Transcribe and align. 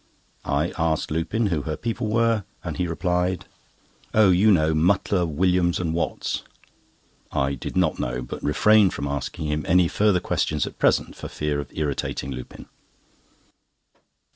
I 0.45 0.73
asked 0.79 1.11
Lupin 1.11 1.45
who 1.53 1.61
her 1.61 1.77
people 1.77 2.07
were, 2.07 2.43
and 2.63 2.77
he 2.77 2.87
replied: 2.87 3.45
"Oh, 4.15 4.31
you 4.31 4.49
know 4.51 4.73
Mutlar, 4.73 5.27
Williams 5.27 5.79
and 5.79 5.93
Watts." 5.93 6.41
I 7.31 7.53
did 7.53 7.77
not 7.77 7.99
know, 7.99 8.23
but 8.23 8.41
refrained 8.43 8.95
from 8.95 9.07
asking 9.07 9.63
any 9.67 9.87
further 9.87 10.19
questions 10.19 10.65
at 10.65 10.79
present, 10.79 11.15
for 11.15 11.27
fear 11.27 11.59
of 11.59 11.71
irritating 11.77 12.31
Lupin. 12.31 12.65